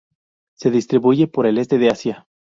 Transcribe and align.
Se 0.55 0.71
distribuye 0.71 1.27
por 1.27 1.45
el 1.45 1.59
este 1.59 1.77
de 1.77 1.89
Asia. 1.89 2.27